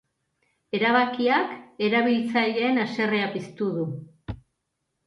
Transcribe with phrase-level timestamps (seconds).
[0.77, 1.53] Erabakiak
[1.89, 3.89] erabiltzaileen haserrea piztu du.